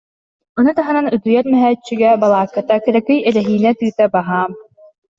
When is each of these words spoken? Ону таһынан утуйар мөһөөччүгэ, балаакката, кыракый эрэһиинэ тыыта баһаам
Ону 0.59 0.71
таһынан 0.79 1.07
утуйар 1.15 1.45
мөһөөччүгэ, 1.53 2.09
балаакката, 2.21 2.75
кыракый 2.85 3.19
эрэһиинэ 3.29 3.71
тыыта 3.79 4.05
баһаам 4.15 4.51